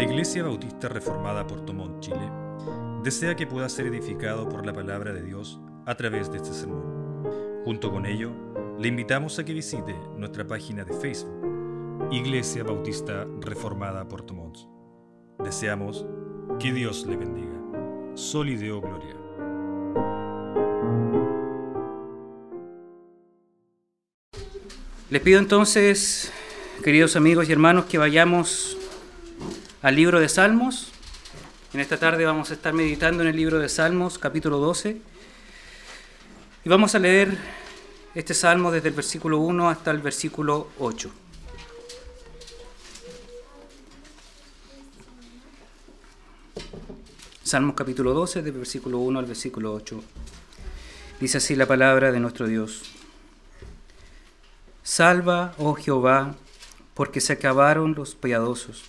[0.00, 2.32] La Iglesia Bautista Reformada Portomont, Chile,
[3.04, 7.22] desea que pueda ser edificado por la palabra de Dios a través de este sermón.
[7.66, 8.32] Junto con ello,
[8.78, 14.56] le invitamos a que visite nuestra página de Facebook, Iglesia Bautista Reformada Portomont.
[15.44, 16.06] Deseamos
[16.58, 17.60] que Dios le bendiga.
[18.14, 19.16] Solideo Gloria.
[25.10, 26.32] Les pido entonces,
[26.82, 28.78] queridos amigos y hermanos, que vayamos
[29.82, 30.92] al libro de Salmos.
[31.72, 35.00] En esta tarde vamos a estar meditando en el libro de Salmos, capítulo 12.
[36.64, 37.38] Y vamos a leer
[38.14, 41.10] este salmo desde el versículo 1 hasta el versículo 8.
[47.42, 50.02] Salmos capítulo 12, del versículo 1 al versículo 8.
[51.20, 52.82] Dice así la palabra de nuestro Dios.
[54.82, 56.34] Salva, oh Jehová,
[56.94, 58.84] porque se acabaron los piadosos,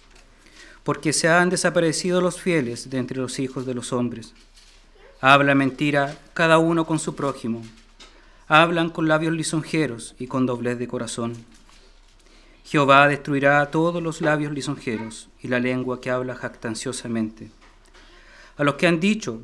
[0.83, 4.33] porque se han desaparecido los fieles de entre los hijos de los hombres.
[5.19, 7.61] Habla mentira cada uno con su prójimo,
[8.47, 11.33] hablan con labios lisonjeros y con doblez de corazón.
[12.63, 17.51] Jehová destruirá a todos los labios lisonjeros y la lengua que habla jactanciosamente.
[18.57, 19.41] A los que han dicho,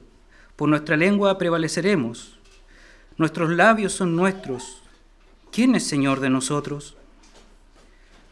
[0.55, 2.39] por nuestra lengua prevaleceremos,
[3.17, 4.81] nuestros labios son nuestros,
[5.51, 6.95] ¿quién es Señor de nosotros?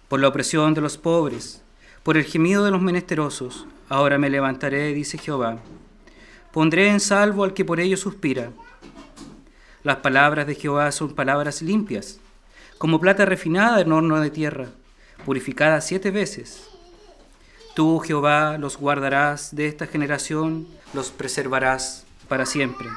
[0.08, 1.62] Por la opresión de los pobres,
[2.06, 5.58] por el gemido de los menesterosos, ahora me levantaré, dice Jehová.
[6.52, 8.52] Pondré en salvo al que por ello suspira.
[9.81, 12.20] Las palabras de Jehová son palabras limpias,
[12.78, 14.67] como plata refinada en horno de tierra,
[15.25, 16.70] purificada siete veces.
[17.73, 22.88] Tú, Jehová, los guardarás de esta generación, los preservarás para siempre.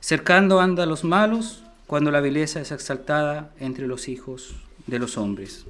[0.00, 4.56] Cercando anda los malos, cuando la belleza es exaltada entre los hijos
[4.88, 5.66] de los hombres.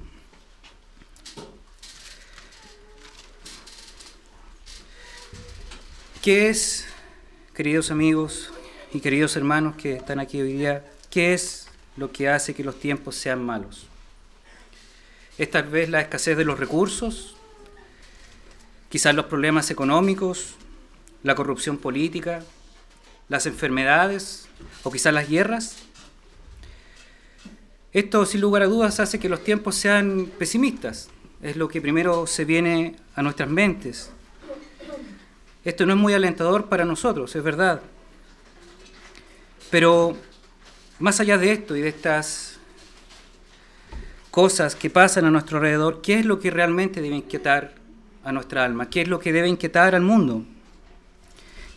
[6.25, 6.87] ¿Qué es,
[7.53, 8.49] queridos amigos
[8.91, 12.79] y queridos hermanos que están aquí hoy día, qué es lo que hace que los
[12.79, 13.85] tiempos sean malos?
[15.37, 17.35] ¿Es tal vez la escasez de los recursos?
[18.89, 20.55] ¿Quizás los problemas económicos?
[21.21, 22.43] ¿La corrupción política?
[23.29, 24.47] ¿Las enfermedades?
[24.81, 25.75] ¿O quizás las guerras?
[27.93, 31.07] Esto, sin lugar a dudas, hace que los tiempos sean pesimistas.
[31.43, 34.09] Es lo que primero se viene a nuestras mentes.
[35.65, 37.81] Esto no es muy alentador para nosotros, es verdad.
[39.71, 40.15] Pero
[40.99, 42.59] más allá de esto y de estas
[44.29, 47.73] cosas que pasan a nuestro alrededor, ¿qué es lo que realmente debe inquietar
[48.23, 48.91] a nuestra alma?
[48.91, 50.43] ¿Qué es lo que debe inquietar al mundo?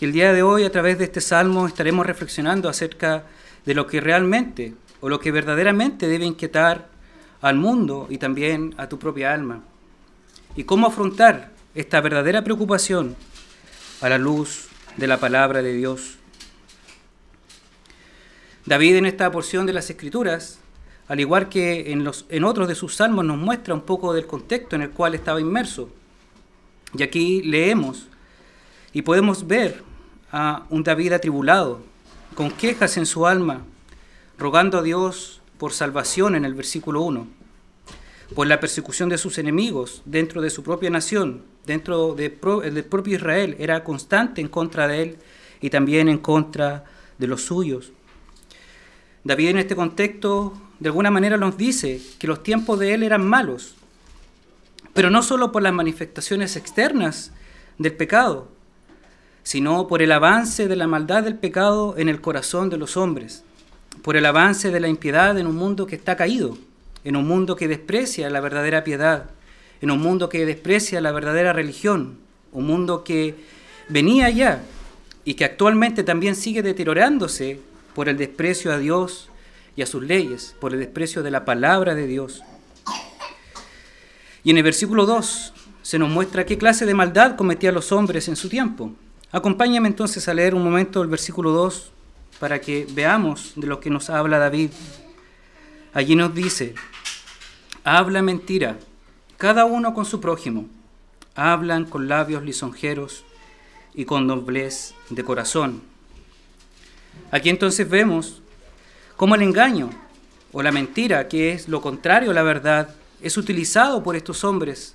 [0.01, 3.25] Y el día de hoy, a través de este salmo, estaremos reflexionando acerca
[3.65, 6.89] de lo que realmente o lo que verdaderamente debe inquietar
[7.41, 9.63] al mundo y también a tu propia alma.
[10.57, 13.17] Y cómo afrontar esta verdadera preocupación
[14.01, 16.17] a la luz de la palabra de Dios.
[18.67, 20.59] David en esta porción de las Escrituras,
[21.09, 24.27] al igual que en, los, en otros de sus salmos, nos muestra un poco del
[24.27, 25.89] contexto en el cual estaba inmerso.
[26.95, 28.09] Y aquí leemos
[28.93, 29.83] y podemos ver
[30.31, 31.81] a un David atribulado,
[32.35, 33.63] con quejas en su alma,
[34.39, 37.27] rogando a Dios por salvación en el versículo 1,
[38.35, 43.57] por la persecución de sus enemigos dentro de su propia nación, dentro del propio Israel,
[43.59, 45.19] era constante en contra de él
[45.61, 46.85] y también en contra
[47.19, 47.93] de los suyos.
[49.25, 53.27] David en este contexto de alguna manera nos dice que los tiempos de él eran
[53.27, 53.75] malos,
[54.95, 57.33] pero no solo por las manifestaciones externas
[57.79, 58.49] del pecado,
[59.43, 63.45] sino por el avance de la maldad del pecado en el corazón de los hombres
[64.03, 66.57] por el avance de la impiedad en un mundo que está caído,
[67.05, 69.31] en un mundo que desprecia la verdadera piedad,
[69.81, 72.19] en un mundo que desprecia la verdadera religión,
[72.53, 73.35] un mundo que
[73.89, 74.63] venía ya
[75.25, 77.61] y que actualmente también sigue deteriorándose
[77.95, 79.29] por el desprecio a Dios
[79.77, 82.43] y a sus leyes, por el desprecio de la palabra de Dios.
[84.43, 85.53] Y en el versículo 2
[85.83, 88.93] se nos muestra qué clase de maldad cometían los hombres en su tiempo.
[89.31, 91.93] Acompáñame entonces a leer un momento el versículo 2
[92.41, 94.71] para que veamos de lo que nos habla David.
[95.95, 96.75] Allí nos dice,
[97.83, 98.79] habla mentira,
[99.39, 100.69] cada uno con su prójimo,
[101.35, 103.25] hablan con labios lisonjeros
[103.95, 105.83] y con doblez de corazón.
[107.31, 108.43] Aquí entonces vemos
[109.17, 109.91] cómo el engaño
[110.53, 114.95] o la mentira, que es lo contrario a la verdad, es utilizado por estos hombres,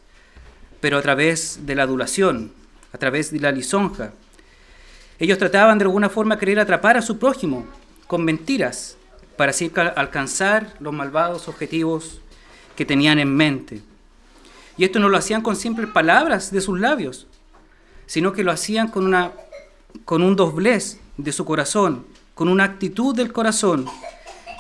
[0.80, 2.52] pero a través de la adulación,
[2.92, 4.14] a través de la lisonja,
[5.18, 7.66] ellos trataban de alguna forma querer atrapar a su prójimo
[8.08, 8.98] con mentiras
[9.38, 12.22] para así alcanzar los malvados objetivos
[12.76, 13.82] que tenían en mente.
[14.78, 17.28] Y esto no lo hacían con simples palabras de sus labios,
[18.06, 19.32] sino que lo hacían con, una,
[20.06, 23.86] con un doblez de su corazón, con una actitud del corazón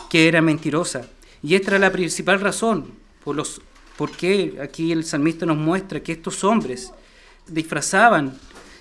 [0.09, 1.07] que era mentirosa.
[1.41, 2.93] Y esta era la principal razón
[3.23, 3.61] por, los,
[3.97, 6.91] por qué aquí el salmista nos muestra que estos hombres
[7.47, 8.37] disfrazaban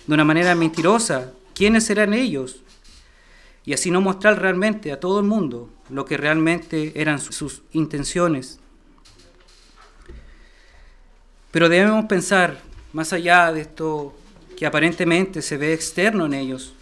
[0.07, 2.61] de una manera mentirosa quiénes eran ellos
[3.65, 8.59] y así no mostrar realmente a todo el mundo lo que realmente eran sus intenciones.
[11.51, 12.61] Pero debemos pensar,
[12.93, 14.15] más allá de esto
[14.57, 16.75] que aparentemente se ve externo en ellos,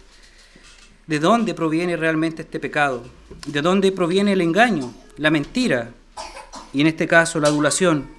[1.07, 3.03] de dónde proviene realmente este pecado,
[3.47, 5.91] de dónde proviene el engaño, la mentira
[6.73, 8.09] y en este caso la adulación.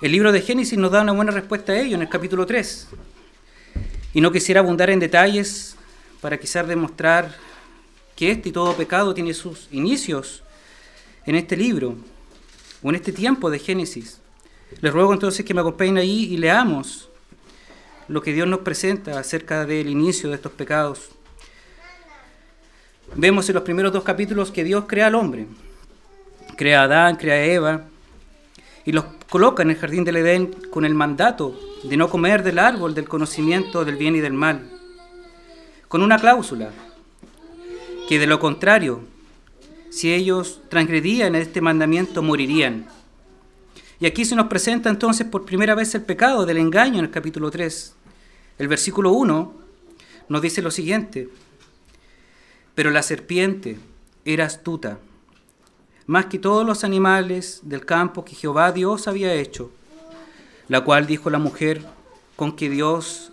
[0.00, 2.88] El libro de Génesis nos da una buena respuesta a ello en el capítulo 3.
[4.14, 5.76] Y no quisiera abundar en detalles
[6.20, 7.34] para quizás demostrar
[8.14, 10.42] que este y todo pecado tiene sus inicios
[11.26, 11.96] en este libro
[12.82, 14.20] o en este tiempo de Génesis.
[14.80, 17.08] Les ruego entonces que me acompañen ahí y leamos
[18.08, 21.10] lo que Dios nos presenta acerca del inicio de estos pecados.
[23.14, 25.46] Vemos en los primeros dos capítulos que Dios crea al hombre.
[26.56, 27.84] Crea a Adán, crea a Eva
[28.84, 32.58] y los coloca en el jardín del Edén con el mandato de no comer del
[32.58, 34.70] árbol del conocimiento del bien y del mal,
[35.88, 36.70] con una cláusula,
[38.08, 39.02] que de lo contrario,
[39.90, 42.86] si ellos transgredían este mandamiento, morirían.
[43.98, 47.10] Y aquí se nos presenta entonces por primera vez el pecado del engaño en el
[47.10, 47.94] capítulo 3.
[48.58, 49.54] El versículo 1
[50.28, 51.28] nos dice lo siguiente,
[52.74, 53.78] pero la serpiente
[54.24, 54.98] era astuta,
[56.06, 59.70] más que todos los animales del campo que Jehová Dios había hecho,
[60.68, 61.84] la cual dijo la mujer,
[62.34, 63.32] con que Dios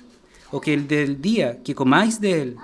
[0.51, 2.57] o que el del día que comáis de él,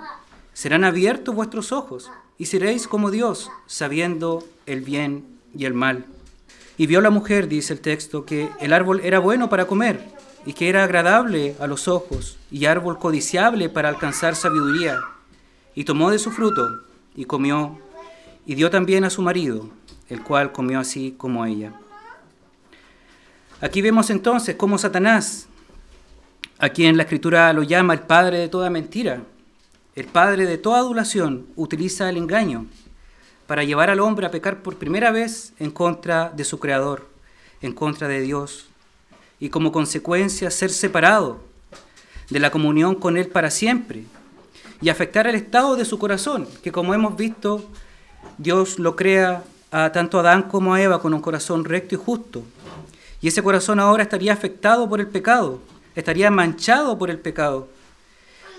[0.52, 5.24] serán abiertos vuestros ojos, y seréis como Dios, sabiendo el bien
[5.56, 6.06] y el mal.
[6.76, 10.00] Y vio la mujer, dice el texto, que el árbol era bueno para comer
[10.46, 15.00] y que era agradable a los ojos y árbol codiciable para alcanzar sabiduría.
[15.74, 16.82] Y tomó de su fruto
[17.16, 17.78] y comió
[18.46, 19.68] y dio también a su marido,
[20.08, 21.72] el cual comió así como ella.
[23.60, 25.48] Aquí vemos entonces cómo Satanás,
[26.58, 29.22] a quien la escritura lo llama el padre de toda mentira,
[29.94, 32.66] el padre de toda adulación, utiliza el engaño
[33.46, 37.08] para llevar al hombre a pecar por primera vez en contra de su Creador,
[37.62, 38.66] en contra de Dios,
[39.40, 41.40] y como consecuencia ser separado
[42.28, 44.04] de la comunión con Él para siempre,
[44.80, 47.64] y afectar el estado de su corazón, que como hemos visto,
[48.36, 51.98] Dios lo crea a tanto a Adán como a Eva con un corazón recto y
[51.98, 52.42] justo.
[53.20, 55.60] Y ese corazón ahora estaría afectado por el pecado,
[55.98, 57.68] estaría manchado por el pecado.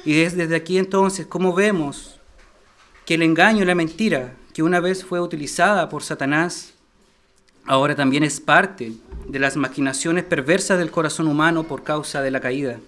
[0.04, 2.20] Y desde aquí entonces, ¿cómo vemos
[3.06, 6.74] que el engaño y la mentira que una vez fue utilizada por Satanás,
[7.66, 8.94] ahora también es parte
[9.28, 12.80] de las maquinaciones perversas del corazón humano por causa de la caída.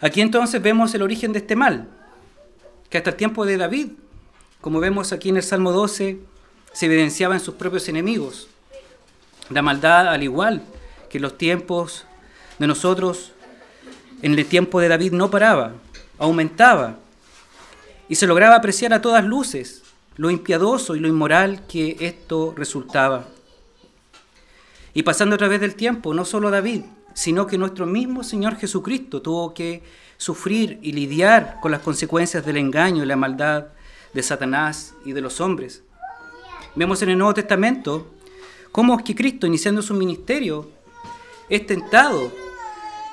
[0.00, 1.88] Aquí entonces vemos el origen de este mal,
[2.88, 3.88] que hasta el tiempo de David,
[4.60, 6.18] como vemos aquí en el Salmo 12,
[6.72, 8.48] se evidenciaba en sus propios enemigos.
[9.48, 10.62] La maldad, al igual
[11.10, 12.06] que los tiempos
[12.58, 13.32] de nosotros,
[14.22, 15.74] en el tiempo de David no paraba,
[16.18, 16.96] aumentaba
[18.08, 19.82] y se lograba apreciar a todas luces
[20.16, 23.26] lo impiadoso y lo inmoral que esto resultaba.
[24.92, 26.82] Y pasando a través del tiempo, no solo David,
[27.14, 29.82] sino que nuestro mismo Señor Jesucristo tuvo que
[30.16, 33.68] sufrir y lidiar con las consecuencias del engaño y la maldad
[34.12, 35.82] de Satanás y de los hombres.
[36.74, 38.12] Vemos en el Nuevo Testamento
[38.72, 40.68] cómo es que Cristo, iniciando su ministerio,
[41.50, 42.32] es tentado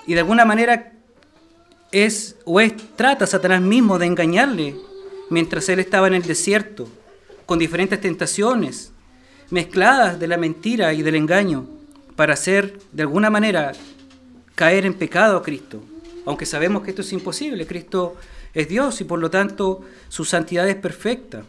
[0.05, 0.93] y de alguna manera
[1.91, 4.75] es o es trata a Satanás mismo de engañarle
[5.29, 6.87] mientras él estaba en el desierto,
[7.45, 8.91] con diferentes tentaciones,
[9.49, 11.67] mezcladas de la mentira y del engaño,
[12.15, 13.73] para hacer de alguna manera
[14.55, 15.83] caer en pecado a Cristo.
[16.25, 18.15] Aunque sabemos que esto es imposible, Cristo
[18.53, 21.43] es Dios y por lo tanto su santidad es perfecta.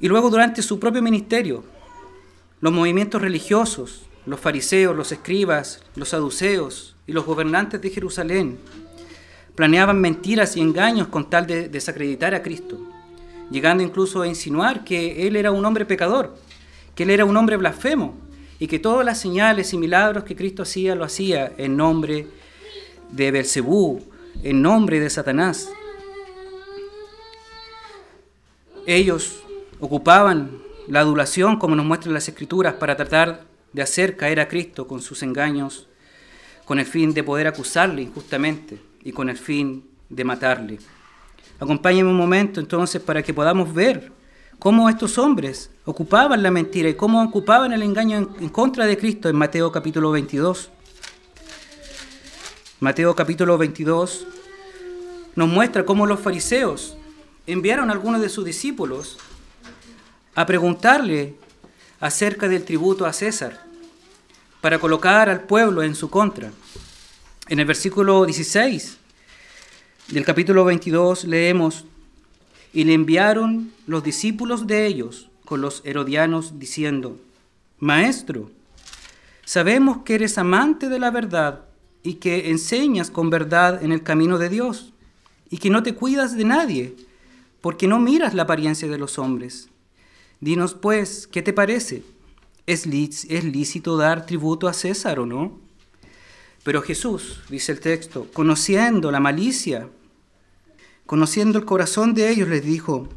[0.00, 1.64] Y luego durante su propio ministerio,
[2.60, 8.58] los movimientos religiosos, los fariseos, los escribas, los saduceos y los gobernantes de Jerusalén
[9.54, 12.78] planeaban mentiras y engaños con tal de desacreditar a Cristo,
[13.50, 16.36] llegando incluso a insinuar que Él era un hombre pecador,
[16.94, 18.14] que Él era un hombre blasfemo,
[18.58, 22.26] y que todas las señales y milagros que Cristo hacía lo hacía en nombre
[23.10, 24.02] de Belcebú,
[24.42, 25.68] en nombre de Satanás.
[28.86, 29.42] Ellos
[29.80, 33.44] ocupaban la adulación, como nos muestran las Escrituras, para tratar
[33.76, 35.86] de hacer caer a Cristo con sus engaños,
[36.64, 40.78] con el fin de poder acusarle injustamente y con el fin de matarle.
[41.60, 44.10] Acompáñenme un momento entonces para que podamos ver
[44.58, 49.28] cómo estos hombres ocupaban la mentira y cómo ocupaban el engaño en, contra de Cristo
[49.28, 50.70] en Mateo capítulo 22.
[52.80, 54.26] Mateo capítulo 22
[55.34, 56.96] nos muestra cómo los fariseos
[57.46, 59.18] enviaron a algunos de sus discípulos
[60.34, 61.34] a preguntarle
[62.00, 63.65] acerca del tributo a César
[64.60, 66.52] para colocar al pueblo en su contra.
[67.48, 68.98] En el versículo 16
[70.08, 71.84] del capítulo 22 leemos,
[72.76, 77.18] y le enviaron los discípulos de ellos con los herodianos diciendo,
[77.78, 78.50] Maestro,
[79.46, 81.62] sabemos que eres amante de la verdad
[82.02, 84.92] y que enseñas con verdad en el camino de Dios
[85.48, 86.96] y que no te cuidas de nadie
[87.62, 89.70] porque no miras la apariencia de los hombres.
[90.40, 92.02] Dinos pues, ¿qué te parece?
[92.66, 95.58] ¿Es, lícito dar tributo a César o no?
[96.64, 99.88] Pero Jesús, dice el texto, conociendo la malicia,
[101.06, 103.08] conociendo el corazón de ellos, les dijo,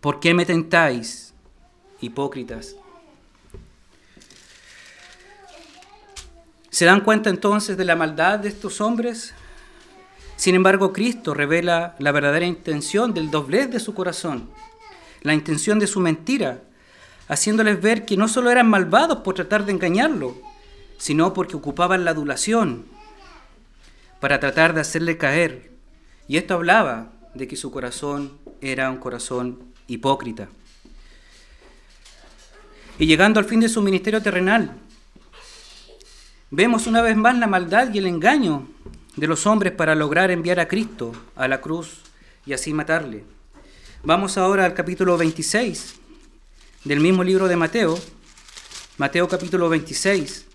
[0.00, 1.34] ¿por qué me tentáis,
[2.00, 2.74] hipócritas?
[6.70, 9.34] ¿Se dan cuenta entonces de la maldad de estos hombres?
[10.36, 14.48] Sin embargo, Cristo revela la verdadera intención del doblez de su corazón,
[15.20, 16.62] la intención de su mentira,
[17.28, 20.36] haciéndoles ver que no solo eran malvados por tratar de engañarlo,
[20.96, 22.86] sino porque ocupaban la adulación
[24.20, 25.70] para tratar de hacerle caer.
[26.26, 30.48] Y esto hablaba de que su corazón era un corazón hipócrita.
[32.98, 34.74] Y llegando al fin de su ministerio terrenal,
[36.50, 38.68] vemos una vez más la maldad y el engaño
[39.16, 42.00] de los hombres para lograr enviar a Cristo a la cruz
[42.44, 43.24] y así matarle.
[44.02, 45.97] Vamos ahora al capítulo 26
[46.84, 47.98] del mismo libro de Mateo,
[48.98, 50.46] Mateo capítulo 26,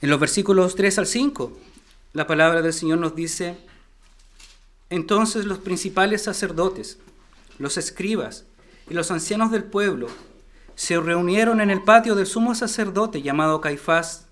[0.00, 1.52] en los versículos 3 al 5,
[2.12, 3.58] la palabra del Señor nos dice,
[4.88, 6.98] entonces los principales sacerdotes,
[7.58, 8.44] los escribas
[8.88, 10.08] y los ancianos del pueblo
[10.74, 14.26] se reunieron en el patio del sumo sacerdote llamado Caifás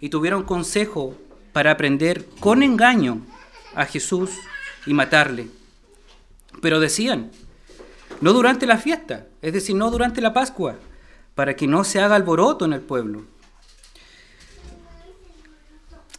[0.00, 1.18] y tuvieron consejo
[1.52, 3.20] para aprender con engaño
[3.74, 4.30] a Jesús
[4.86, 5.48] y matarle.
[6.62, 7.30] Pero decían,
[8.24, 10.76] no durante la fiesta, es decir, no durante la Pascua,
[11.34, 13.26] para que no se haga alboroto en el pueblo.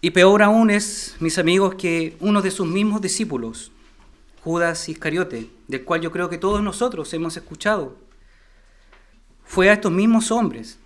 [0.01, 3.71] Y peor aún es, mis amigos, que uno de sus mismos discípulos,
[4.43, 7.95] Judas Iscariote, del cual yo creo que todos nosotros hemos escuchado,
[9.43, 10.77] fue a estos mismos hombres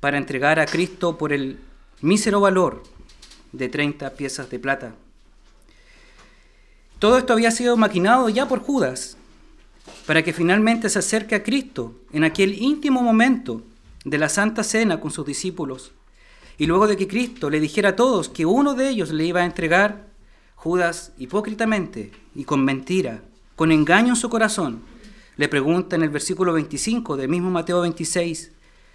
[0.00, 1.58] para entregar a Cristo por el
[2.02, 2.82] mísero valor
[3.52, 4.94] de 30 piezas de plata.
[6.98, 9.16] Todo esto había sido maquinado ya por Judas,
[10.06, 13.62] para que finalmente se acerque a Cristo en aquel íntimo momento
[14.04, 15.92] de la Santa Cena con sus discípulos.
[16.58, 19.40] Y luego de que Cristo le dijera a todos que uno de ellos le iba
[19.40, 20.06] a entregar,
[20.54, 23.22] Judas hipócritamente y con mentira,
[23.56, 24.82] con engaño en su corazón,
[25.36, 28.52] le pregunta en el versículo 25 del mismo Mateo 26,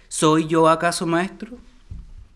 [0.08, 1.58] ¿soy yo acaso maestro?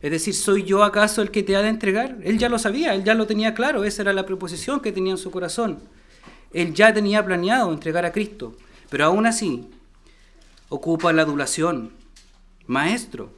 [0.01, 2.19] Es decir, ¿soy yo acaso el que te ha de entregar?
[2.25, 5.13] Él ya lo sabía, él ya lo tenía claro, esa era la preposición que tenía
[5.13, 5.79] en su corazón.
[6.53, 8.57] Él ya tenía planeado entregar a Cristo,
[8.91, 9.69] pero aún así
[10.69, 11.93] ocupa la adulación,
[12.67, 13.31] maestro,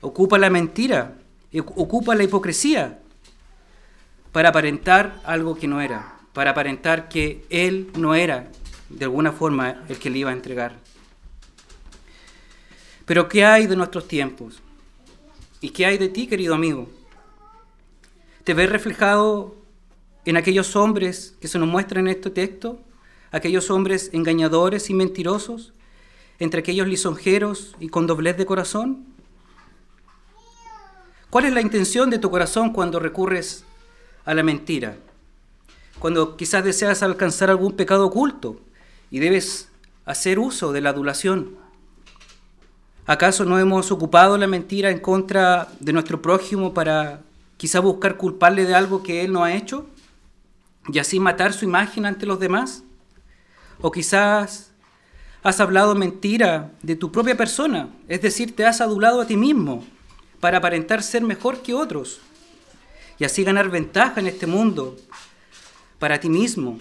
[0.00, 1.16] ocupa la mentira,
[1.52, 2.98] ocupa la hipocresía
[4.32, 8.50] para aparentar algo que no era, para aparentar que Él no era
[8.88, 10.76] de alguna forma el que le iba a entregar.
[13.06, 14.60] Pero ¿qué hay de nuestros tiempos?
[15.60, 16.88] ¿Y qué hay de ti, querido amigo?
[18.44, 19.59] ¿Te ves reflejado
[20.24, 22.80] en aquellos hombres que se nos muestran en este texto,
[23.30, 25.72] aquellos hombres engañadores y mentirosos,
[26.38, 29.06] entre aquellos lisonjeros y con doblez de corazón?
[31.28, 33.64] ¿Cuál es la intención de tu corazón cuando recurres
[34.24, 34.96] a la mentira?
[35.98, 38.60] Cuando quizás deseas alcanzar algún pecado oculto
[39.10, 39.68] y debes
[40.06, 41.56] hacer uso de la adulación.
[43.06, 47.20] ¿Acaso no hemos ocupado la mentira en contra de nuestro prójimo para
[47.56, 49.86] quizá buscar culparle de algo que él no ha hecho?
[50.92, 52.82] Y así matar su imagen ante los demás?
[53.80, 54.70] ¿O quizás
[55.42, 59.84] has hablado mentira de tu propia persona, es decir, te has adulado a ti mismo
[60.38, 62.20] para aparentar ser mejor que otros
[63.18, 64.96] y así ganar ventaja en este mundo
[65.98, 66.78] para ti mismo,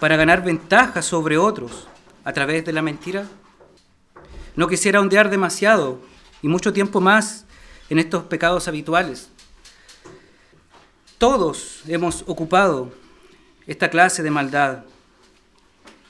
[0.00, 1.86] para ganar ventaja sobre otros
[2.24, 3.26] a través de la mentira?
[4.54, 6.00] No quisiera ondear demasiado
[6.42, 7.44] y mucho tiempo más
[7.90, 9.28] en estos pecados habituales.
[11.18, 12.90] Todos hemos ocupado
[13.66, 14.84] esta clase de maldad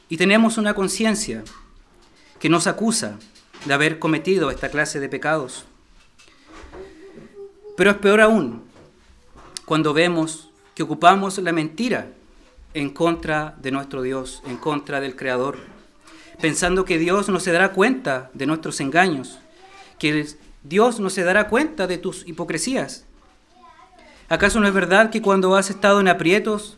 [0.08, 1.42] y tenemos una conciencia
[2.38, 3.18] que nos acusa
[3.64, 5.64] de haber cometido esta clase de pecados.
[7.76, 8.62] Pero es peor aún
[9.64, 12.12] cuando vemos que ocupamos la mentira
[12.75, 15.58] en contra de nuestro Dios, en contra del Creador,
[16.40, 19.38] pensando que Dios no se dará cuenta de nuestros engaños,
[19.98, 20.26] que
[20.62, 23.06] Dios no se dará cuenta de tus hipocresías.
[24.28, 26.76] ¿Acaso no es verdad que cuando has estado en aprietos,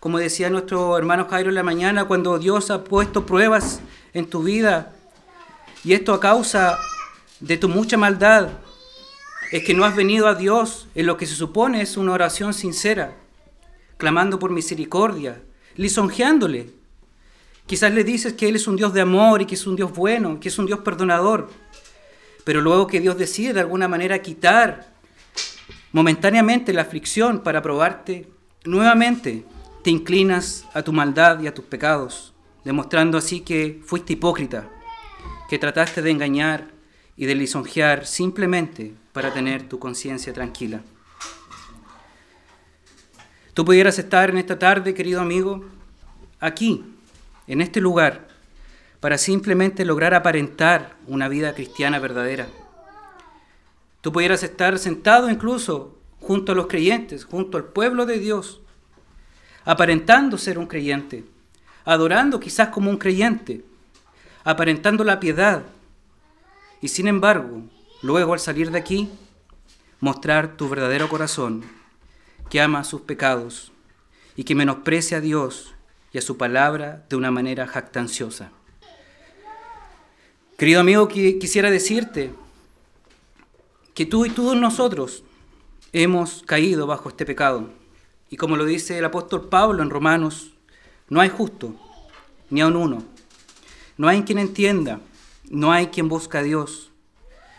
[0.00, 3.82] como decía nuestro hermano Jairo en la mañana, cuando Dios ha puesto pruebas
[4.14, 4.94] en tu vida,
[5.84, 6.78] y esto a causa
[7.38, 8.48] de tu mucha maldad,
[9.52, 12.54] es que no has venido a Dios en lo que se supone es una oración
[12.54, 13.14] sincera,
[13.98, 15.42] clamando por misericordia,
[15.76, 16.70] lisonjeándole.
[17.66, 19.92] Quizás le dices que Él es un Dios de amor y que es un Dios
[19.92, 21.50] bueno, que es un Dios perdonador,
[22.44, 24.94] pero luego que Dios decide de alguna manera quitar
[25.92, 28.28] momentáneamente la aflicción para probarte,
[28.64, 29.44] nuevamente
[29.82, 32.34] te inclinas a tu maldad y a tus pecados,
[32.64, 34.68] demostrando así que fuiste hipócrita,
[35.48, 36.68] que trataste de engañar
[37.16, 40.82] y de lisonjear simplemente para tener tu conciencia tranquila.
[43.54, 45.64] Tú pudieras estar en esta tarde, querido amigo,
[46.38, 46.84] aquí,
[47.46, 48.28] en este lugar,
[49.00, 52.48] para simplemente lograr aparentar una vida cristiana verdadera.
[54.02, 58.59] Tú pudieras estar sentado incluso junto a los creyentes, junto al pueblo de Dios,
[59.64, 61.24] aparentando ser un creyente,
[61.84, 63.64] adorando quizás como un creyente,
[64.44, 65.64] aparentando la piedad.
[66.80, 67.62] Y sin embargo,
[68.02, 69.10] luego al salir de aquí,
[70.00, 71.62] mostrar tu verdadero corazón,
[72.48, 73.72] que ama sus pecados
[74.36, 75.74] y que menosprecia a Dios
[76.12, 78.50] y a su palabra de una manera jactanciosa.
[80.56, 82.32] Querido amigo, quisiera decirte
[83.94, 85.24] que tú y todos nosotros
[85.92, 87.70] hemos caído bajo este pecado.
[88.30, 90.52] Y como lo dice el apóstol Pablo en Romanos,
[91.08, 91.74] no hay justo,
[92.48, 93.02] ni aun uno.
[93.96, 95.00] No hay quien entienda,
[95.50, 96.92] no hay quien busca a Dios.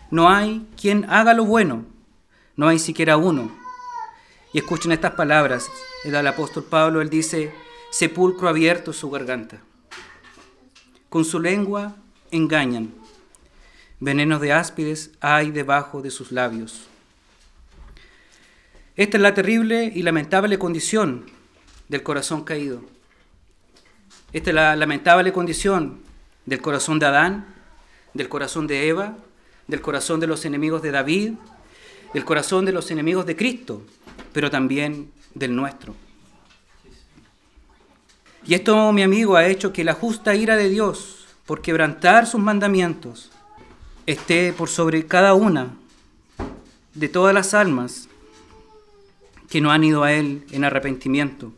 [0.09, 1.85] No hay quien haga lo bueno,
[2.55, 3.51] no hay siquiera uno.
[4.53, 5.69] Y escuchen estas palabras
[6.03, 7.53] del apóstol Pablo, él dice,
[7.91, 9.61] sepulcro abierto su garganta.
[11.09, 11.95] Con su lengua
[12.31, 12.93] engañan.
[13.99, 16.87] Venenos de áspides hay debajo de sus labios.
[18.97, 21.25] Esta es la terrible y lamentable condición
[21.87, 22.81] del corazón caído.
[24.33, 26.01] Esta es la lamentable condición
[26.45, 27.45] del corazón de Adán,
[28.13, 29.15] del corazón de Eva,
[29.67, 31.33] del corazón de los enemigos de David,
[32.13, 33.81] del corazón de los enemigos de Cristo,
[34.33, 35.95] pero también del nuestro.
[38.45, 42.41] Y esto, mi amigo, ha hecho que la justa ira de Dios por quebrantar sus
[42.41, 43.31] mandamientos
[44.05, 45.75] esté por sobre cada una
[46.93, 48.09] de todas las almas
[49.51, 51.51] que no han ido a Él en arrepentimiento,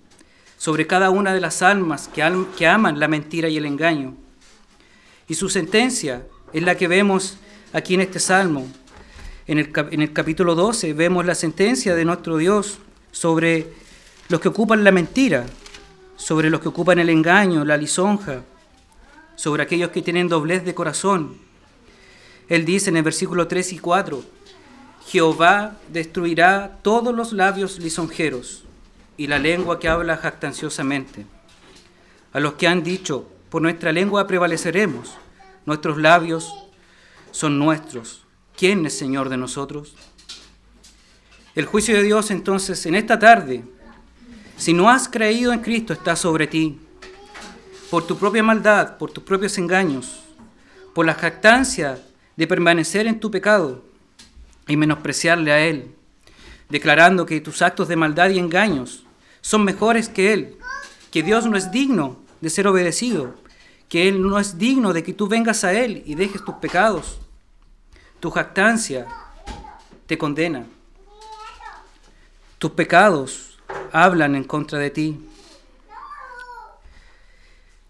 [0.57, 2.27] sobre cada una de las almas que,
[2.57, 4.15] que aman la mentira y el engaño.
[5.29, 7.37] Y su sentencia es la que vemos
[7.71, 8.67] aquí en este salmo.
[9.45, 12.79] En el, en el capítulo 12 vemos la sentencia de nuestro Dios
[13.11, 13.67] sobre
[14.27, 15.45] los que ocupan la mentira,
[16.15, 18.41] sobre los que ocupan el engaño, la lisonja,
[19.35, 21.37] sobre aquellos que tienen doblez de corazón.
[22.49, 24.23] Él dice en el versículo 3 y 4,
[25.07, 28.63] Jehová destruirá todos los labios lisonjeros
[29.17, 31.25] y la lengua que habla jactanciosamente.
[32.31, 35.15] A los que han dicho, por nuestra lengua prevaleceremos,
[35.65, 36.51] nuestros labios
[37.31, 38.25] son nuestros.
[38.55, 39.95] ¿Quién es Señor de nosotros?
[41.55, 43.63] El juicio de Dios entonces en esta tarde,
[44.57, 46.79] si no has creído en Cristo, está sobre ti.
[47.91, 50.23] Por tu propia maldad, por tus propios engaños,
[50.95, 52.01] por la jactancia
[52.35, 53.83] de permanecer en tu pecado,
[54.67, 55.95] y menospreciarle a Él,
[56.69, 59.05] declarando que tus actos de maldad y engaños
[59.41, 60.57] son mejores que Él,
[61.11, 63.35] que Dios no es digno de ser obedecido,
[63.89, 67.19] que Él no es digno de que tú vengas a Él y dejes tus pecados.
[68.19, 69.07] Tu jactancia
[70.07, 70.65] te condena.
[72.57, 73.59] Tus pecados
[73.91, 75.27] hablan en contra de ti.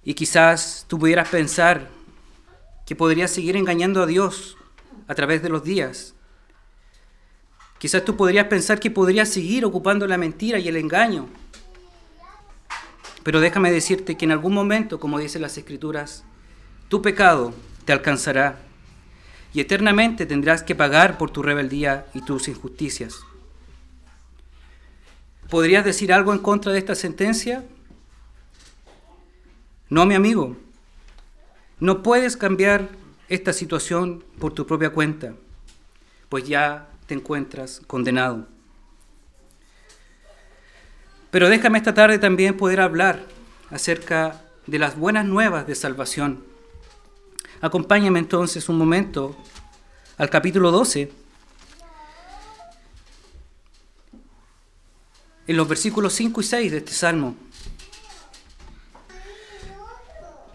[0.03, 1.89] Y quizás tú pudieras pensar
[2.85, 4.57] que podrías seguir engañando a Dios
[5.07, 6.13] a través de los días,
[7.83, 11.27] Quizás tú podrías pensar que podrías seguir ocupando la mentira y el engaño.
[13.23, 16.23] Pero déjame decirte que en algún momento, como dicen las escrituras,
[16.87, 18.57] tu pecado te alcanzará
[19.53, 23.19] y eternamente tendrás que pagar por tu rebeldía y tus injusticias.
[25.49, 27.65] ¿Podrías decir algo en contra de esta sentencia?
[29.89, 30.55] No, mi amigo.
[31.81, 32.87] No puedes cambiar
[33.27, 35.33] esta situación por tu propia cuenta,
[36.29, 38.47] pues ya encuentras condenado.
[41.31, 43.25] Pero déjame esta tarde también poder hablar
[43.71, 46.43] acerca de las buenas nuevas de salvación.
[47.61, 49.35] Acompáñame entonces un momento
[50.17, 51.11] al capítulo 12,
[55.47, 57.35] en los versículos 5 y 6 de este salmo.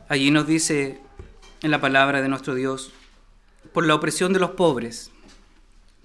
[0.08, 1.00] Allí nos dice
[1.62, 2.92] en la palabra de nuestro Dios,
[3.72, 5.10] por la opresión de los pobres,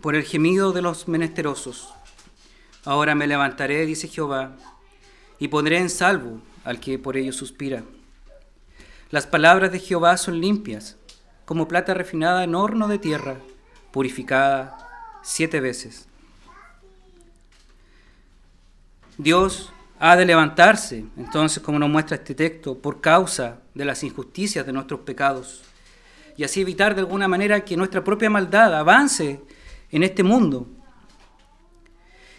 [0.04, 1.94] por el gemido de los menesterosos.
[2.84, 4.58] Ahora me levantaré, dice Jehová,
[5.40, 7.86] y pondré en salvo al que por ello suspira.
[9.12, 10.98] Las palabras de Jehová son limpias,
[11.46, 13.38] como plata refinada en horno de tierra,
[13.92, 14.78] purificada
[15.24, 16.10] siete veces.
[19.18, 24.66] Dios ha de levantarse, entonces, como nos muestra este texto, por causa de las injusticias
[24.66, 25.64] de nuestros pecados,
[26.36, 29.40] y así evitar de alguna manera que nuestra propia maldad avance
[29.94, 30.68] en este mundo.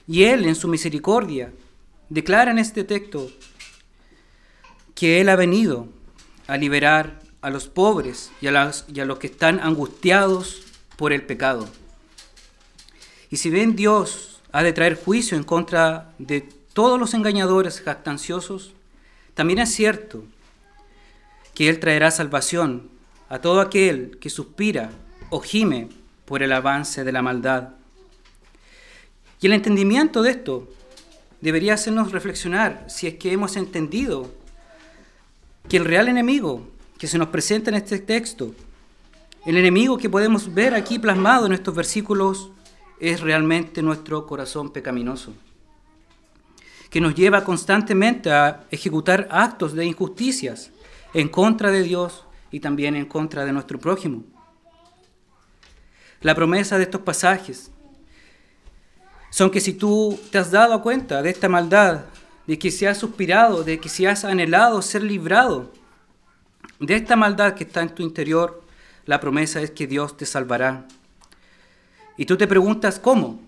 [0.07, 1.53] Y Él, en su misericordia,
[2.11, 3.31] declara en este texto
[4.95, 5.89] que Él ha venido
[6.47, 10.63] a liberar a los pobres y a, y a los que están angustiados
[10.97, 11.69] por el pecado.
[13.31, 16.41] Y si bien Dios ha de traer juicio en contra de
[16.73, 18.73] todos los engañadores jactanciosos,
[19.35, 20.25] también es cierto
[21.55, 22.91] que Él traerá salvación
[23.29, 24.91] a todo aquel que suspira
[25.31, 25.89] o gime
[26.25, 27.71] por el avance de la maldad.
[29.41, 30.69] Y el entendimiento de esto
[31.41, 34.33] debería hacernos reflexionar si es que hemos entendido
[35.69, 36.67] que el real enemigo
[36.99, 38.55] que se nos presenta en este texto,
[39.45, 42.51] el enemigo que podemos ver aquí plasmado en estos versículos,
[43.01, 45.35] es realmente nuestro corazón pecaminoso,
[46.89, 50.71] que nos lleva constantemente a ejecutar actos de injusticias
[51.13, 54.23] en contra de Dios y también en contra de nuestro prójimo.
[56.25, 57.71] La promesa de estos pasajes
[59.29, 62.07] son que si tú te has dado cuenta de esta maldad,
[62.47, 65.71] de que si has suspirado, de que si has anhelado ser librado
[66.81, 68.63] de esta maldad que está en tu interior,
[69.05, 70.87] la promesa es que Dios te salvará.
[72.17, 73.39] Y tú te preguntas, ¿cómo?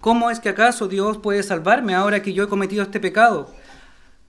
[0.00, 3.54] ¿Cómo es que acaso Dios puede salvarme ahora que yo he cometido este pecado?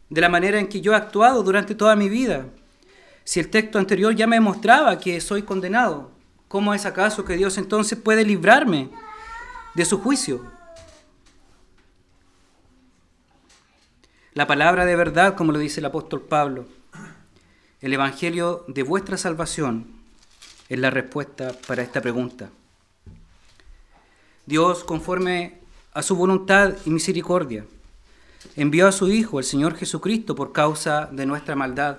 [0.10, 2.48] De la manera en que yo he actuado durante toda mi vida.
[3.24, 6.17] Si el texto anterior ya me mostraba que soy condenado,
[6.48, 8.90] ¿cómo es acaso que Dios entonces puede librarme
[9.74, 10.46] de su juicio?
[14.34, 16.66] La palabra de verdad, como lo dice el apóstol Pablo,
[17.82, 19.88] el Evangelio de vuestra salvación
[20.70, 22.50] es la respuesta para esta pregunta.
[24.46, 25.60] Dios, conforme
[25.94, 27.66] a su voluntad y misericordia,
[28.56, 31.98] envió a su Hijo, el Señor Jesucristo, por causa de nuestra maldad.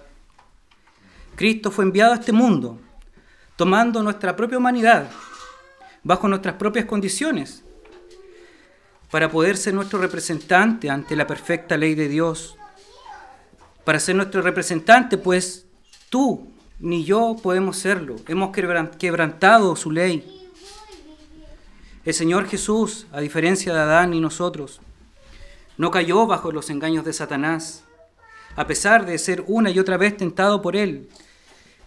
[1.36, 2.78] Cristo fue enviado a este mundo,
[3.58, 5.10] tomando nuestra propia humanidad,
[6.04, 7.64] bajo nuestras propias condiciones,
[9.10, 12.56] para poder ser nuestro representante ante la perfecta ley de Dios.
[13.82, 15.66] Para ser nuestro representante, pues
[16.08, 18.14] tú ni yo podemos serlo.
[18.28, 20.24] Hemos quebrantado su ley.
[22.04, 24.80] El Señor Jesús, a diferencia de Adán y nosotros,
[25.76, 27.82] no cayó bajo los engaños de Satanás,
[28.54, 31.08] a pesar de ser una y otra vez tentado por él.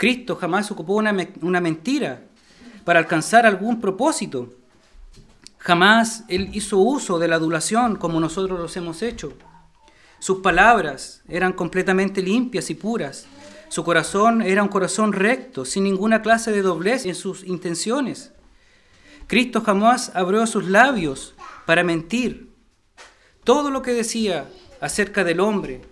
[0.02, 2.24] Cristo jamás ocupó una, una mentira
[2.86, 4.52] para alcanzar algún propósito.
[5.60, 9.34] Jamás Él hizo uso de la adulación como nosotros los hemos hecho.
[10.18, 13.28] Sus palabras eran completamente limpias y puras.
[13.70, 18.32] Su corazón era un corazón recto, sin ninguna clase de doblez en sus intenciones.
[19.28, 21.36] Cristo jamás abrió sus labios
[21.68, 22.50] para mentir.
[23.44, 25.84] Todo lo que decía acerca del hombre,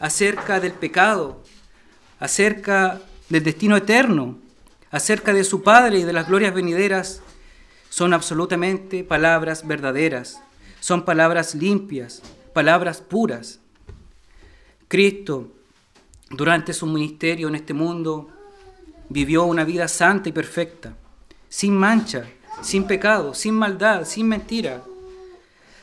[0.00, 1.44] acerca del pecado,
[2.18, 4.36] acerca del destino eterno,
[4.90, 7.22] acerca de su Padre y de las glorias venideras,
[7.88, 10.42] son absolutamente palabras verdaderas,
[10.80, 13.60] son palabras limpias, palabras puras.
[14.88, 15.48] Cristo,
[16.28, 18.28] durante su ministerio en este mundo,
[19.08, 20.96] vivió una vida santa y perfecta,
[21.48, 22.28] sin mancha,
[22.62, 24.82] sin pecado, sin maldad, sin mentira,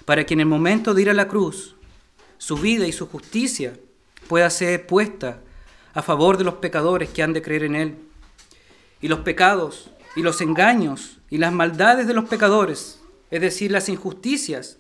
[0.06, 1.76] para que en el momento de ir a la cruz,
[2.38, 3.74] su vida y su justicia
[4.28, 5.42] pueda ser puesta
[5.98, 7.98] a favor de los pecadores que han de creer en Él.
[9.02, 13.00] Y los pecados y los engaños y las maldades de los pecadores,
[13.32, 14.78] es decir, las injusticias,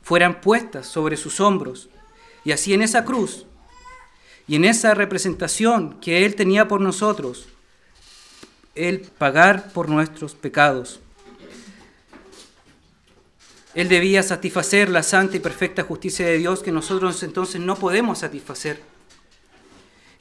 [0.00, 1.90] fueran puestas sobre sus hombros.
[2.46, 3.44] Y así en esa cruz
[4.48, 7.46] y en esa representación que Él tenía por nosotros,
[8.74, 11.00] Él pagar por nuestros pecados.
[13.74, 18.20] Él debía satisfacer la santa y perfecta justicia de Dios que nosotros entonces no podemos
[18.20, 18.91] satisfacer.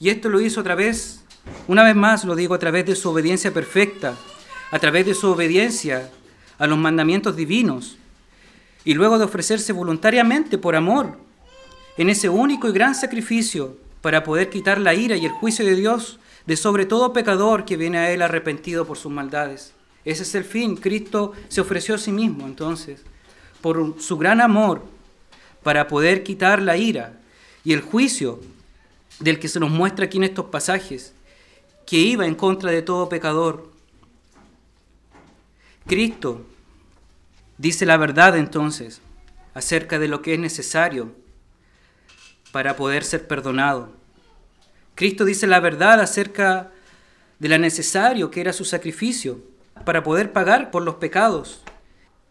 [0.01, 1.23] Y esto lo hizo a través
[1.67, 4.15] Una vez más lo digo a través de su obediencia perfecta,
[4.71, 6.09] a través de su obediencia
[6.57, 7.97] a los mandamientos divinos,
[8.83, 11.17] y luego de ofrecerse voluntariamente por amor
[11.97, 15.75] en ese único y gran sacrificio para poder quitar la ira y el juicio de
[15.75, 19.73] Dios de sobre todo pecador que viene a Él arrepentido por sus maldades.
[20.03, 20.77] Ese es el fin.
[20.77, 23.01] Cristo se ofreció a sí mismo entonces,
[23.61, 24.83] por su gran amor,
[25.61, 27.19] para poder quitar la ira
[27.63, 28.39] y el juicio
[29.21, 31.13] del que se nos muestra aquí en estos pasajes,
[31.86, 33.71] que iba en contra de todo pecador.
[35.88, 36.45] Cristo
[37.57, 39.01] dice la verdad entonces
[39.53, 41.13] acerca de lo que es necesario
[42.51, 43.91] para poder ser perdonado.
[44.95, 46.71] Cristo dice la verdad acerca
[47.39, 49.39] de lo necesario que era su sacrificio
[49.86, 51.62] para poder pagar por los pecados,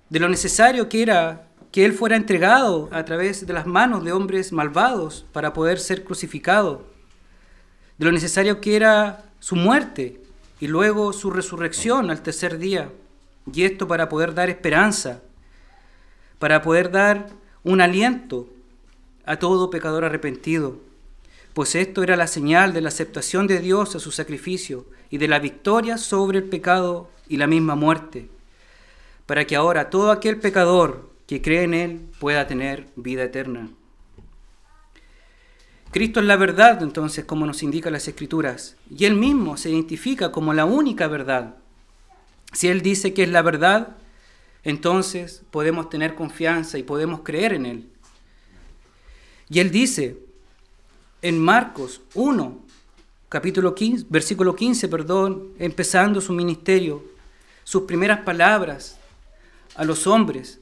[0.08, 4.12] de lo necesario que era que Él fuera entregado a través de las manos de
[4.12, 6.84] hombres malvados para poder ser crucificado,
[7.98, 10.20] de lo necesario que era su muerte
[10.58, 12.90] y luego su resurrección al tercer día,
[13.52, 15.22] y esto para poder dar esperanza,
[16.38, 17.28] para poder dar
[17.62, 18.48] un aliento
[19.24, 20.78] a todo pecador arrepentido,
[21.54, 25.28] pues esto era la señal de la aceptación de Dios a su sacrificio y de
[25.28, 28.28] la victoria sobre el pecado y la misma muerte,
[29.26, 33.70] para que ahora todo aquel pecador que cree en Él pueda tener vida eterna.
[35.92, 40.32] Cristo es la verdad, entonces, como nos indican las Escrituras, y Él mismo se identifica
[40.32, 41.54] como la única verdad.
[42.52, 43.96] Si Él dice que es la verdad,
[44.64, 47.88] entonces podemos tener confianza y podemos creer en Él.
[49.48, 50.18] Y él dice
[51.22, 52.58] en Marcos 1,
[53.28, 57.04] capítulo 15, versículo 15, perdón, empezando su ministerio,
[57.62, 58.98] sus primeras palabras
[59.76, 60.59] a los hombres,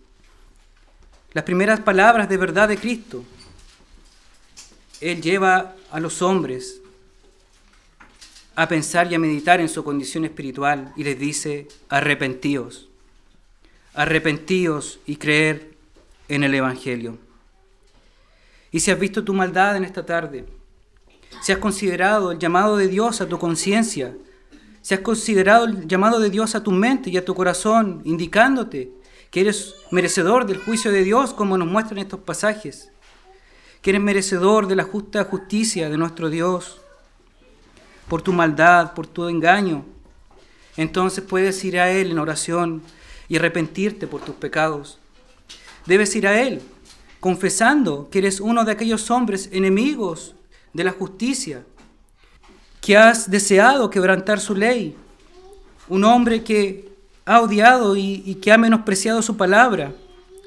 [1.32, 3.24] las primeras palabras de verdad de Cristo.
[5.00, 6.80] Él lleva a los hombres
[8.56, 12.88] a pensar y a meditar en su condición espiritual y les dice, arrepentíos,
[13.94, 15.74] arrepentíos y creer
[16.28, 17.18] en el Evangelio.
[18.72, 20.44] Y si has visto tu maldad en esta tarde,
[21.40, 24.16] si has considerado el llamado de Dios a tu conciencia,
[24.82, 28.90] si has considerado el llamado de Dios a tu mente y a tu corazón, indicándote
[29.30, 32.90] que eres merecedor del juicio de Dios, como nos muestran estos pasajes,
[33.82, 36.80] que eres merecedor de la justa justicia de nuestro Dios,
[38.08, 39.84] por tu maldad, por tu engaño,
[40.76, 42.82] entonces puedes ir a Él en oración
[43.28, 44.98] y arrepentirte por tus pecados.
[45.86, 46.62] Debes ir a Él
[47.20, 50.34] confesando que eres uno de aquellos hombres enemigos
[50.72, 51.64] de la justicia,
[52.80, 54.96] que has deseado quebrantar su ley,
[55.88, 56.88] un hombre que
[57.28, 59.92] ha odiado y, que ha menospreciado su palabra,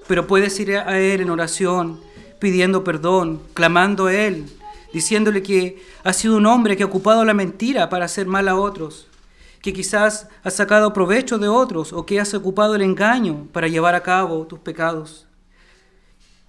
[0.07, 1.99] pero puedes ir a Él en oración,
[2.39, 4.47] pidiendo perdón, clamando a Él,
[4.91, 8.55] diciéndole que ha sido un hombre que ha ocupado la mentira para hacer mal a
[8.55, 9.07] otros,
[9.61, 13.93] que quizás has sacado provecho de otros o que has ocupado el engaño para llevar
[13.93, 15.27] a cabo tus pecados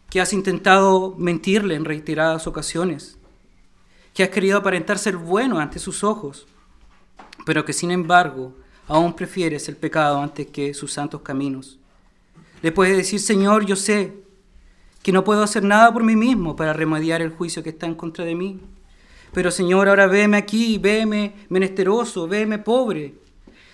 [0.09, 3.16] que has intentado mentirle en reiteradas ocasiones,
[4.12, 6.47] que has querido aparentar ser bueno ante sus ojos,
[7.47, 8.55] pero que sin embargo
[8.93, 11.79] aún prefieres el pecado antes que sus santos caminos.
[12.61, 14.13] Le puedes decir, Señor, yo sé
[15.03, 17.95] que no puedo hacer nada por mí mismo para remediar el juicio que está en
[17.95, 18.61] contra de mí.
[19.33, 23.15] Pero Señor, ahora veme aquí, veme menesteroso, veme pobre.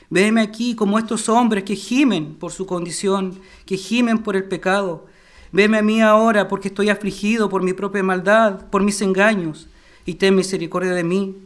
[0.08, 5.06] Veme aquí como estos hombres que gimen por su condición, que gimen por el pecado,
[5.50, 9.66] Veme a mí ahora porque estoy afligido por mi propia maldad, por mis engaños,
[10.04, 11.36] y ten misericordia de mí.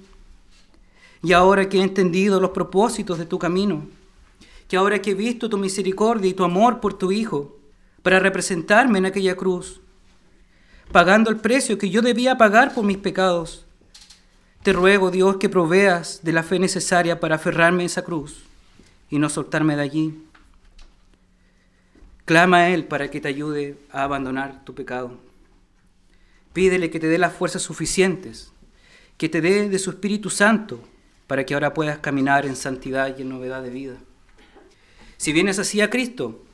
[1.23, 3.87] Y ahora que he entendido los propósitos de tu camino,
[4.67, 7.57] que ahora que he visto tu misericordia y tu amor por tu Hijo,
[8.03, 9.81] para representarme en aquella cruz,
[10.91, 13.65] pagando el precio que yo debía pagar por mis pecados,
[14.63, 18.43] te ruego, Dios, que proveas de la fe necesaria para aferrarme a esa cruz
[19.11, 20.25] y no soltarme de allí.
[22.25, 25.19] Clama a Él para que te ayude a abandonar tu pecado.
[26.53, 28.53] Pídele que te dé las fuerzas suficientes,
[29.17, 30.81] que te dé de su Espíritu Santo
[31.33, 33.97] para que ahora puedas caminar en santidad y en novedad de vida.
[35.17, 36.45] Si vienes así a Cristo,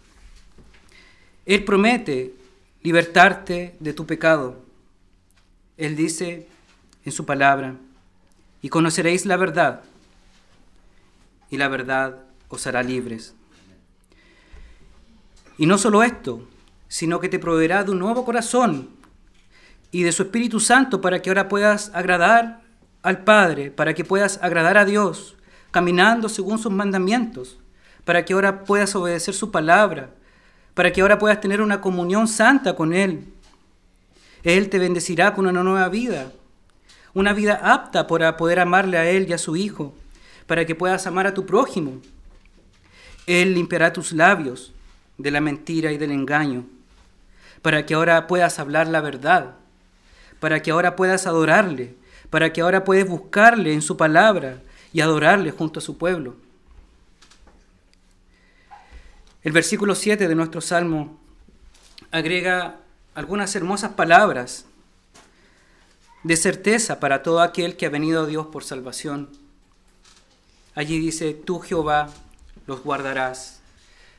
[1.46, 2.36] Él promete
[2.82, 4.62] libertarte de tu pecado.
[5.78, 6.46] Él dice
[7.04, 7.74] en su palabra,
[8.62, 9.82] y conoceréis la verdad,
[11.50, 13.34] y la verdad os hará libres.
[15.56, 16.46] Y no solo esto,
[16.86, 18.90] sino que te proveerá de un nuevo corazón
[19.90, 22.67] y de su Espíritu Santo para que ahora puedas agradar
[23.02, 25.36] al Padre, para que puedas agradar a Dios,
[25.70, 27.58] caminando según sus mandamientos,
[28.04, 30.10] para que ahora puedas obedecer su palabra,
[30.74, 33.32] para que ahora puedas tener una comunión santa con Él.
[34.42, 36.32] Él te bendecirá con una nueva vida,
[37.14, 39.94] una vida apta para poder amarle a Él y a su Hijo,
[40.46, 42.00] para que puedas amar a tu prójimo.
[43.26, 44.72] Él limpiará tus labios
[45.18, 46.64] de la mentira y del engaño,
[47.60, 49.56] para que ahora puedas hablar la verdad,
[50.40, 51.97] para que ahora puedas adorarle,
[52.30, 54.62] para que ahora puedas buscarle en su palabra
[54.92, 56.36] y adorarle junto a su pueblo.
[59.42, 61.18] El versículo 7 de nuestro Salmo
[62.10, 62.80] agrega
[63.14, 64.66] algunas hermosas palabras
[66.22, 69.30] de certeza para todo aquel que ha venido a Dios por salvación.
[70.74, 72.10] Allí dice, tú Jehová
[72.66, 73.60] los guardarás,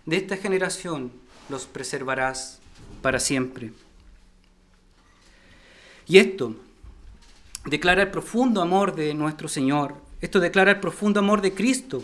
[0.06, 1.12] de esta generación
[1.50, 2.60] los preservarás
[3.02, 3.72] para siempre.
[6.08, 6.56] Y esto
[7.65, 12.04] declara el profundo amor de nuestro Señor, esto declara el profundo amor de Cristo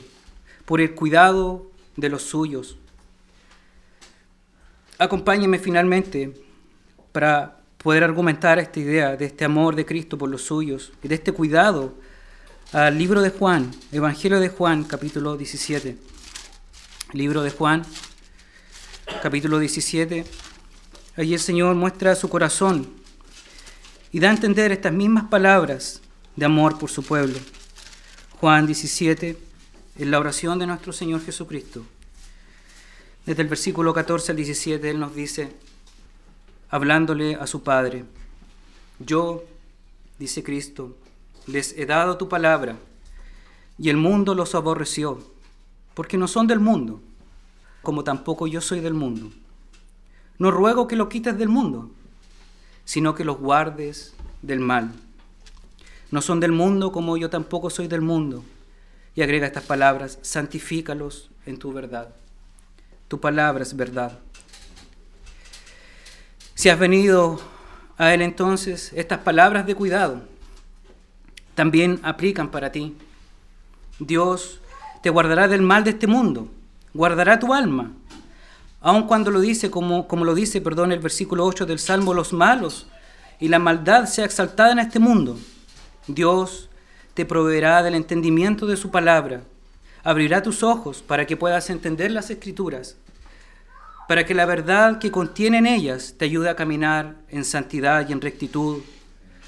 [0.66, 2.78] por el cuidado de los suyos.
[4.98, 6.34] Acompáñeme finalmente
[7.12, 11.16] para poder argumentar esta idea de este amor de Cristo por los suyos y de
[11.16, 11.94] este cuidado
[12.72, 15.98] al libro de Juan, Evangelio de Juan, capítulo 17.
[17.14, 17.84] Libro de Juan,
[19.22, 20.26] capítulo 17.
[21.18, 23.05] Allí el Señor muestra su corazón
[24.16, 26.02] y da a entender estas mismas palabras
[26.38, 27.38] de amor por su pueblo.
[28.40, 29.38] Juan 17,
[29.98, 31.86] en la oración de nuestro Señor Jesucristo.
[33.26, 35.52] Desde el versículo 14 al 17, Él nos dice,
[36.70, 38.06] hablándole a su Padre,
[39.00, 39.44] yo,
[40.18, 40.96] dice Cristo,
[41.46, 42.78] les he dado tu palabra,
[43.78, 45.30] y el mundo los aborreció,
[45.94, 47.02] porque no son del mundo,
[47.82, 49.30] como tampoco yo soy del mundo.
[50.40, 51.92] No ruego que lo quites del mundo,
[52.86, 54.92] sino que los guardes del mal.
[56.12, 58.44] No son del mundo como yo tampoco soy del mundo.
[59.16, 62.10] Y agrega estas palabras, santifícalos en tu verdad.
[63.08, 64.20] Tu palabra es verdad.
[66.54, 67.40] Si has venido
[67.98, 70.22] a Él entonces, estas palabras de cuidado
[71.56, 72.96] también aplican para ti.
[74.00, 74.60] Dios
[75.02, 76.50] te guardará del mal de este mundo,
[76.94, 77.92] guardará tu alma.
[78.86, 82.32] Aun cuando lo dice, como, como lo dice, perdón, el versículo 8 del Salmo, los
[82.32, 82.88] malos
[83.40, 85.38] y la maldad sea exaltada en este mundo,
[86.08, 86.70] Dios
[87.16, 89.42] te proveerá del entendimiento de su palabra,
[90.04, 92.96] abrirá tus ojos para que puedas entender las escrituras
[94.08, 98.22] para que la verdad que contienen ellas te ayude a caminar en santidad y en
[98.22, 98.82] rectitud,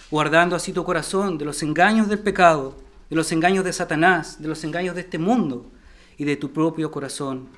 [0.10, 2.76] guardando así tu corazón de los engaños del pecado,
[3.10, 5.69] de los engaños de Satanás, de los engaños de este mundo
[6.17, 7.50] y de tu propio corazón.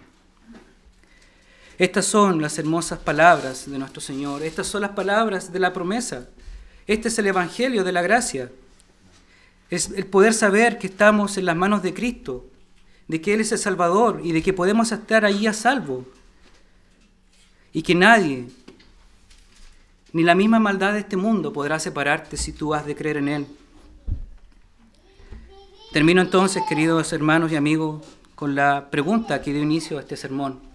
[1.80, 6.28] Estas son las hermosas palabras de nuestro Señor, estas son las palabras de la promesa,
[6.86, 8.52] este es el Evangelio de la gracia,
[9.70, 12.46] es el poder saber que estamos en las manos de Cristo,
[13.08, 16.06] de que Él es el Salvador y de que podemos estar ahí a salvo
[17.72, 18.50] y que nadie,
[20.12, 23.30] ni la misma maldad de este mundo podrá separarte si tú has de creer en
[23.30, 23.48] Él.
[25.94, 30.69] Termino entonces, queridos hermanos y amigos, con la pregunta que dio inicio a este sermón.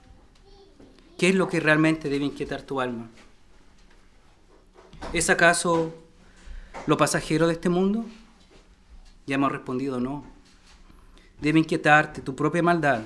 [1.24, 3.08] ¿Qué es lo que realmente debe inquietar tu alma?
[5.14, 5.94] ¿Es acaso
[6.86, 8.04] lo pasajero de este mundo?
[9.26, 10.22] Ya hemos respondido no.
[11.40, 13.04] Debe inquietarte tu propia maldad.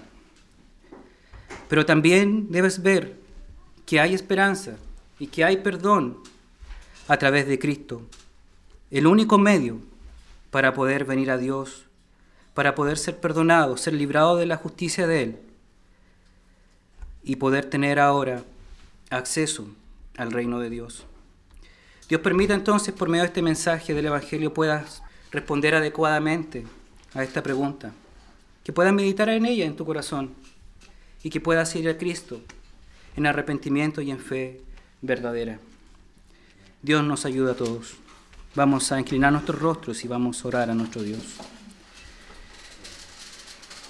[1.69, 3.21] Pero también debes ver
[3.87, 4.75] que hay esperanza
[5.21, 6.19] y que hay perdón
[7.07, 8.03] a través de Cristo,
[8.91, 9.79] el único medio
[10.51, 11.85] para poder venir a Dios,
[12.53, 15.48] para poder ser perdonado, ser librado de la justicia de Él
[17.23, 18.43] y poder tener ahora
[19.11, 19.69] acceso
[20.17, 21.07] al reino de Dios.
[22.09, 26.67] Dios permita entonces por medio de este mensaje del Evangelio puedas responder adecuadamente
[27.15, 27.93] a esta pregunta,
[28.65, 30.35] que puedas meditar en ella en tu corazón
[31.23, 32.41] y que puedas ir a Cristo
[33.17, 34.63] en arrepentimiento y en fe
[35.03, 35.59] verdadera.
[36.83, 37.95] Dios nos ayuda a todos.
[38.55, 41.23] Vamos a inclinar nuestros rostros y vamos a orar a nuestro Dios.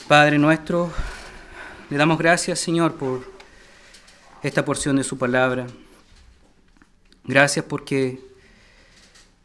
[0.09, 0.91] Padre nuestro,
[1.91, 3.25] le damos gracias, Señor, por
[4.43, 5.67] esta porción de su palabra.
[7.25, 8.21] Gracias porque,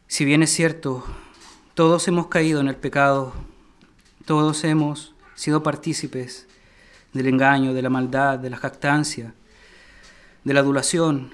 [0.08, 1.04] si bien es cierto,
[1.72, 3.32] todos hemos caído en el pecado,
[4.26, 6.46] todos hemos sido partícipes
[7.14, 9.32] del engaño, de la maldad, de la jactancia,
[10.44, 11.32] de la adulación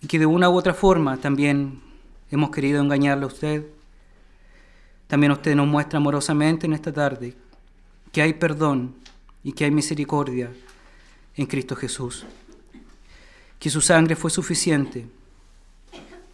[0.00, 1.82] y que de una u otra forma también
[2.30, 3.66] hemos querido engañarle a usted.
[5.08, 7.34] También usted nos muestra amorosamente en esta tarde
[8.12, 9.05] que hay perdón
[9.46, 10.50] y que hay misericordia
[11.36, 12.26] en Cristo Jesús.
[13.60, 15.06] Que su sangre fue suficiente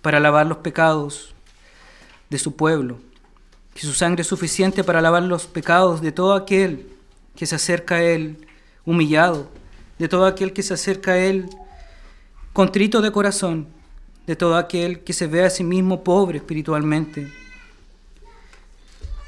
[0.01, 1.35] para lavar los pecados
[2.31, 3.01] de su pueblo.
[3.75, 6.89] Que su sangre es suficiente para lavar los pecados de todo aquel
[7.37, 8.49] que se acerca a Él
[8.87, 9.51] humillado,
[9.99, 11.51] de todo aquel que se acerca a Él
[12.55, 13.69] contrito de corazón,
[14.27, 17.31] de todo aquel que se ve a sí mismo pobre espiritualmente,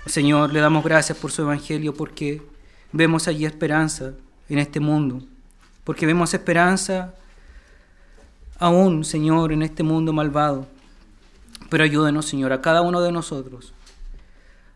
[0.07, 2.54] Señor, le damos gracias por su evangelio porque
[2.95, 4.13] vemos allí esperanza
[4.49, 5.21] en este mundo,
[5.83, 7.13] porque vemos esperanza
[8.59, 10.67] aún, Señor, en este mundo malvado.
[11.69, 13.75] Pero ayúdenos, Señor, a cada uno de nosotros,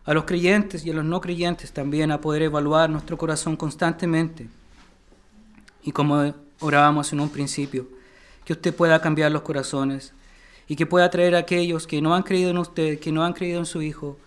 [0.03, 4.49] a los creyentes y a los no creyentes también, a poder evaluar nuestro corazón constantemente.
[5.83, 7.87] Y como orábamos en un principio,
[8.43, 10.11] que usted pueda cambiar los corazones
[10.67, 13.31] y que pueda traer a aquellos que no han creído en usted, que no han
[13.31, 14.17] creído en su Hijo,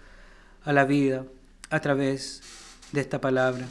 [0.65, 1.25] a la vida
[1.69, 2.62] a través de
[3.01, 3.67] esta palabra.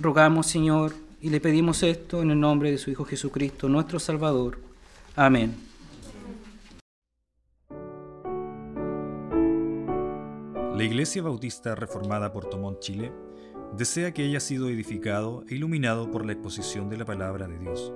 [0.00, 4.58] Rogamos, Señor, y le pedimos esto en el nombre de su Hijo Jesucristo, nuestro Salvador.
[5.14, 5.54] Amén.
[10.76, 13.12] La Iglesia Bautista Reformada por Tomón, Chile,
[13.76, 17.92] desea que haya sido edificado e iluminado por la exposición de la palabra de Dios.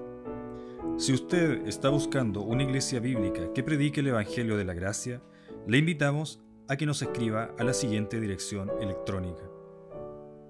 [0.98, 5.20] Si usted está buscando una iglesia bíblica que predique el Evangelio de la Gracia,
[5.66, 9.42] le invitamos a que nos escriba a la siguiente dirección electrónica